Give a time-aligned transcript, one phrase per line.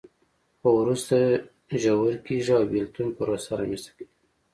[0.59, 1.17] خو وروسته
[1.81, 4.07] ژور کېږي او بېلتون پروسه رامنځته کوي.